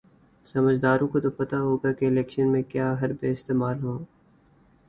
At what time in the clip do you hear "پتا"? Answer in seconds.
1.29-1.59